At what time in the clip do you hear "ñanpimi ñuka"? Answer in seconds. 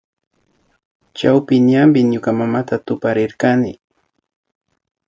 1.69-2.29